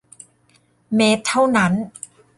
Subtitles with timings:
[0.95, 1.73] เมตรเท่านั้น